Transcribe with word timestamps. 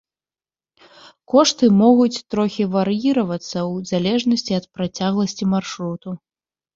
Кошты 1.33 1.65
могуць 1.81 2.23
трохі 2.33 2.65
вар'іравацца 2.75 3.45
ў 3.49 3.75
залежнасці 3.91 4.57
ад 4.59 4.65
працягласці 4.79 5.43
маршруту. 5.53 6.09